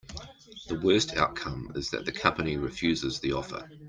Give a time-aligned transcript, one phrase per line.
[0.65, 3.69] The worst outcome is that the company refuses the offer.